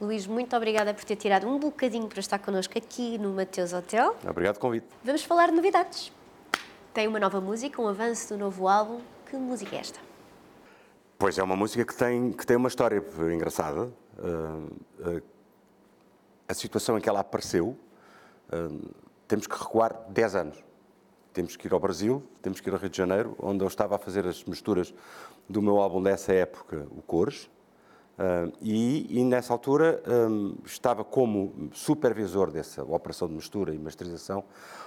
[0.00, 4.16] Luís, muito obrigada por ter tirado um bocadinho para estar connosco aqui no Mateus Hotel.
[4.26, 4.86] Obrigado pelo convite.
[5.04, 6.10] Vamos falar de novidades.
[6.94, 9.02] Tem uma nova música, um avanço do novo álbum.
[9.26, 10.00] Que música é esta?
[11.18, 13.92] Pois é uma música que tem, que tem uma história engraçada.
[14.18, 15.22] Uh, uh,
[16.48, 17.76] a situação em que ela apareceu,
[18.48, 18.90] uh,
[19.28, 20.64] temos que recuar 10 anos.
[21.34, 23.96] Temos que ir ao Brasil, temos que ir ao Rio de Janeiro, onde eu estava
[23.96, 24.94] a fazer as misturas
[25.46, 27.50] do meu álbum dessa época, o Cores.
[28.20, 34.44] Uh, e, e, nessa altura um, estava como supervisor dessa operação de mistura e masterização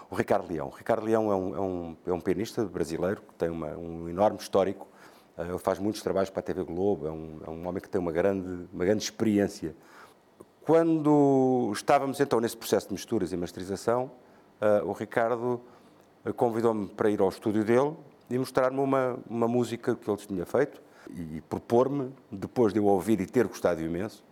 [0.07, 0.67] o Ricardo Leão.
[0.67, 4.07] O Ricardo Leão é um, é um, é um pianista brasileiro que tem uma, um
[4.07, 4.87] enorme histórico,
[5.35, 7.89] uh, ele faz muitos trabalhos para a TV Globo, é um, é um homem que
[7.89, 9.75] tem uma grande, uma grande experiência.
[10.61, 14.11] Quando estávamos então nesse processo de misturas e masterização,
[14.61, 15.59] uh, o Ricardo
[16.35, 17.95] convidou-me para ir ao estúdio dele
[18.29, 20.79] e mostrar-me uma, uma música que ele tinha feito
[21.09, 24.23] e propor-me, depois de eu ouvir e ter gostado imenso,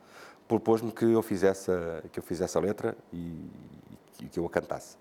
[0.48, 3.49] propôs-me que eu fizesse a, que eu fizesse a letra e,
[4.21, 4.98] e que eu a cantasse.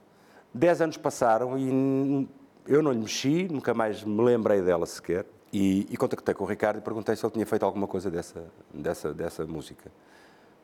[0.53, 2.29] Dez anos passaram e
[2.67, 5.27] eu não lhe mexi, nunca mais me lembrei dela sequer.
[5.53, 8.45] E, e contactei com o Ricardo e perguntei se ele tinha feito alguma coisa dessa,
[8.73, 9.91] dessa, dessa música.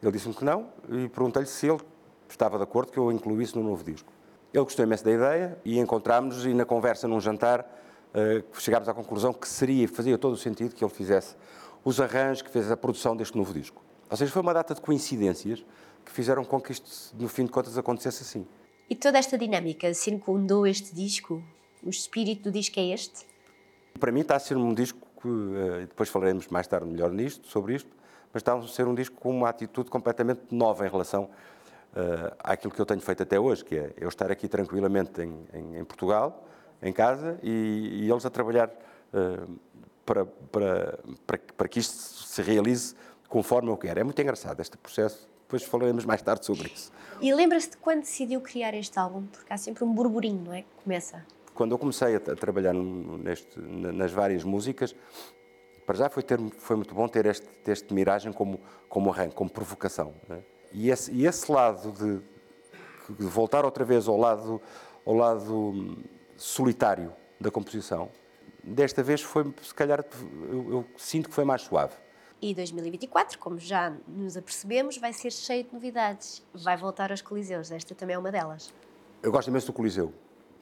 [0.01, 1.81] Ele disse-me que não e perguntei-lhe se ele
[2.29, 4.13] estava de acordo que eu incluísse no novo disco.
[4.55, 7.67] Ele gostou imenso da ideia e encontramos-nos e na conversa num jantar
[8.55, 11.37] chegámos à conclusão que seria, fazia todo o sentido que ele fizesse
[11.85, 13.83] os arranjos, que fizesse a produção deste novo disco.
[14.11, 15.65] Ou seja, foi uma data de coincidências
[16.05, 18.47] que fizeram com que isto, no fim de contas, acontecesse assim.
[18.89, 21.43] E toda esta dinâmica circundou este disco?
[21.83, 23.27] O espírito do disco é este?
[23.99, 27.49] Para mim está a ser um disco que, uh, depois falaremos mais tarde melhor nisto,
[27.49, 27.91] sobre isto,
[28.33, 32.73] mas está a ser um disco com uma atitude completamente nova em relação uh, àquilo
[32.73, 35.85] que eu tenho feito até hoje, que é eu estar aqui tranquilamente em, em, em
[35.85, 36.47] Portugal,
[36.87, 39.59] em casa, e, e eles a trabalhar uh,
[40.05, 42.95] para, para, para, para que isto se realize
[43.29, 44.01] conforme eu quero.
[44.01, 45.29] É muito engraçado este processo.
[45.43, 46.91] Depois falaremos mais tarde sobre isso.
[47.21, 49.27] E lembra-se de quando decidiu criar este álbum?
[49.27, 50.63] Porque há sempre um burburinho, não é?
[50.63, 51.25] Que começa.
[51.55, 54.95] Quando eu comecei a, a trabalhar neste, nas várias músicas,
[55.87, 59.49] para já foi, ter, foi muito bom ter este, este miragem como, como arranque, como
[59.49, 60.13] provocação.
[60.29, 60.39] É?
[60.73, 64.61] E esse, e esse lado de, de, voltar outra vez ao lado,
[65.07, 65.97] ao lado
[66.37, 68.11] solitário da composição,
[68.63, 70.05] desta vez foi, se calhar,
[70.49, 71.95] eu, eu sinto que foi mais suave.
[72.41, 76.43] E 2024, como já nos apercebemos, vai ser cheio de novidades.
[76.53, 77.71] Vai voltar aos Coliseus.
[77.71, 78.75] Esta também é uma delas.
[79.23, 80.13] Eu gosto imenso do Coliseu.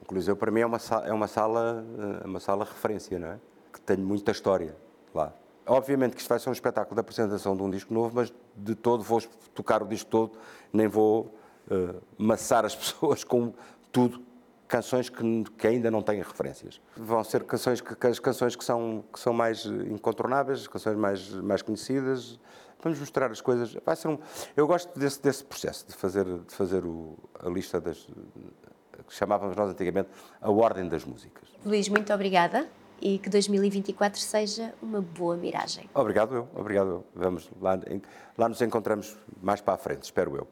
[0.01, 1.85] O Coliseu, para mim, é uma, é uma sala,
[2.23, 3.39] é uma sala referência, não é?
[3.73, 4.75] Que tem muita história
[5.13, 5.33] lá.
[5.67, 8.75] Obviamente que isto vai ser um espetáculo de apresentação de um disco novo, mas de
[8.75, 9.19] todo vou
[9.53, 10.37] tocar o disco todo,
[10.71, 11.33] nem vou
[11.69, 13.51] uh, maçar as pessoas com
[13.91, 14.21] tudo,
[14.67, 16.81] canções que, que, ainda não têm referências.
[16.97, 21.61] Vão ser canções que, as canções que são, que são mais incontornáveis, canções mais, mais
[21.61, 22.39] conhecidas.
[22.81, 23.75] Vamos mostrar as coisas.
[23.85, 24.17] Vai ser um,
[24.55, 28.07] eu gosto desse, desse processo, de fazer, de fazer o, a lista das
[29.07, 30.09] que chamávamos nós antigamente
[30.41, 31.47] a ordem das músicas.
[31.65, 32.67] Luís, muito obrigada
[33.01, 35.89] e que 2024 seja uma boa miragem.
[35.93, 37.05] Obrigado eu, obrigado eu.
[37.13, 37.77] Vamos lá,
[38.37, 40.47] lá nos encontramos mais para a frente, espero eu.